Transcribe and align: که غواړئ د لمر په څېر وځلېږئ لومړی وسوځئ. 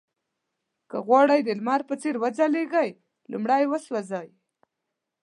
که 0.89 0.97
غواړئ 1.05 1.39
د 1.43 1.49
لمر 1.59 1.81
په 1.89 1.95
څېر 2.01 2.15
وځلېږئ 2.23 2.89
لومړی 3.31 3.63
وسوځئ. 3.67 4.27